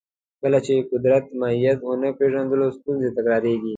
کله 0.41 0.59
چې 0.65 0.71
د 0.79 0.87
قدرت 0.91 1.25
ماهیت 1.39 1.77
ونه 1.83 2.09
پېژنو، 2.17 2.67
ستونزې 2.77 3.09
تکراریږي. 3.17 3.69